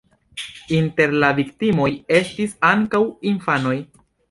Inter 0.77 1.13
la 1.25 1.29
viktimoj 1.41 1.91
estis 2.21 2.59
ankaŭ 2.73 3.05
infanoj. 3.37 3.79